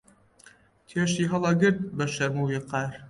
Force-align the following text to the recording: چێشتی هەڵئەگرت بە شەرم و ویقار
چێشتی 0.89 1.29
هەڵئەگرت 1.31 1.77
بە 1.97 2.05
شەرم 2.15 2.37
و 2.39 2.47
ویقار 2.49 2.91